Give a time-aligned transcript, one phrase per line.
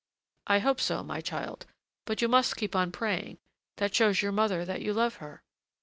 [0.47, 1.67] "I hope so, my child;
[2.07, 3.37] but you must keep on praying:
[3.77, 5.43] that shows your mother that you love her."